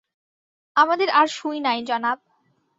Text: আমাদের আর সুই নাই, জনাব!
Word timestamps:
আমাদের 0.75 1.09
আর 1.09 1.27
সুই 1.27 1.57
নাই, 1.59 1.79
জনাব! 1.85 2.17